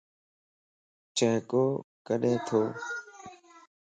[1.17, 1.63] چھڪو
[2.07, 2.61] ڪڏي تو؟